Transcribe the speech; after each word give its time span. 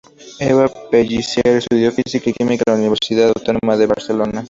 Eva 0.39 0.67
Pellicer 0.89 1.45
estudió 1.57 1.91
Física 1.91 2.31
y 2.31 2.33
Química 2.33 2.63
en 2.65 2.73
la 2.73 2.79
Universitat 2.79 3.37
Autònoma 3.37 3.77
de 3.77 3.85
Barcelona. 3.85 4.39